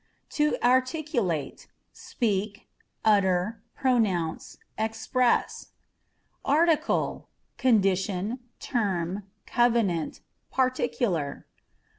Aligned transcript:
To 0.31 0.57
Articulate 0.65 1.67
â€" 1.69 1.69
speak, 1.93 2.67
utter, 3.05 3.61
pronounce, 3.75 4.57
express. 4.75 5.73
Article 6.43 7.27
â€" 7.29 7.57
condition, 7.59 8.39
term, 8.59 9.29
covenant, 9.45 10.21
particular. 10.51 11.45